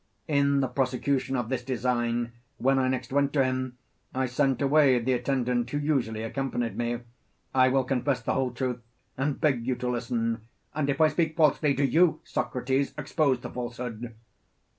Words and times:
In 0.27 0.61
the 0.61 0.67
prosecution 0.67 1.35
of 1.35 1.49
this 1.49 1.61
design, 1.63 2.31
when 2.57 2.79
I 2.79 2.87
next 2.87 3.13
went 3.13 3.33
to 3.33 3.43
him, 3.43 3.77
I 4.15 4.25
sent 4.25 4.59
away 4.59 4.97
the 4.97 5.13
attendant 5.13 5.69
who 5.69 5.77
usually 5.77 6.23
accompanied 6.23 6.75
me 6.75 7.01
(I 7.53 7.67
will 7.69 7.83
confess 7.83 8.19
the 8.19 8.33
whole 8.33 8.49
truth, 8.49 8.81
and 9.15 9.39
beg 9.39 9.67
you 9.67 9.75
to 9.75 9.87
listen; 9.91 10.41
and 10.73 10.89
if 10.89 10.99
I 10.99 11.09
speak 11.09 11.37
falsely, 11.37 11.75
do 11.75 11.83
you, 11.85 12.19
Socrates, 12.23 12.95
expose 12.97 13.41
the 13.41 13.51
falsehood). 13.51 14.15